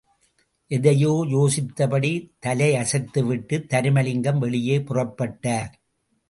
எதையோ 0.71 1.11
யோசித்தபடி 1.29 2.11
தலையசைத்துவிட்டு, 2.45 3.59
தருமலிங்கம் 3.69 4.39
வெளியே 4.39 4.79
புறப்பட்டார். 4.79 5.71